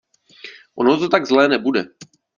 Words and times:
Ono 0.75 0.97
to 0.99 1.09
tak 1.09 1.25
zlé 1.27 1.47
nebude. 1.47 1.83